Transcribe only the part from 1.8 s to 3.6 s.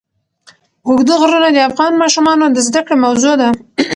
ماشومانو د زده کړې موضوع ده.